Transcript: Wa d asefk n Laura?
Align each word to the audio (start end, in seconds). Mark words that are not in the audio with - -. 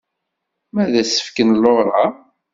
Wa 0.73 0.83
d 0.91 0.93
asefk 1.01 1.37
n 1.41 1.49
Laura? 1.63 2.03